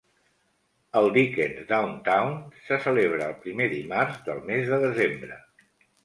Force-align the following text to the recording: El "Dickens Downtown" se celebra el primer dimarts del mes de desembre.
El 0.99 1.09
"Dickens 1.17 1.59
Downtown" 1.71 2.39
se 2.69 2.79
celebra 2.85 3.27
el 3.33 3.35
primer 3.43 3.67
dimarts 3.73 4.17
del 4.31 4.41
mes 4.49 4.65
de 4.71 4.81
desembre. 4.85 5.37